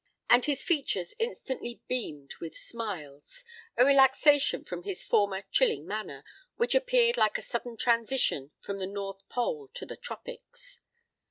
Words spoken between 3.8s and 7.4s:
relaxation from his former chilling manner, which appeared like